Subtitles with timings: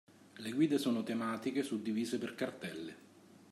[0.39, 2.95] Le guide sono tematiche suddivise per cartelle.